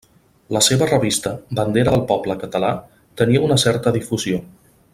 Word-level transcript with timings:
La 0.55 0.61
seva 0.67 0.85
revista, 0.91 1.33
Bandera 1.59 1.93
del 1.95 2.05
Poble 2.13 2.37
Català, 2.45 2.73
tenia 3.23 3.45
una 3.49 3.59
certa 3.65 3.95
difusió. 3.99 4.41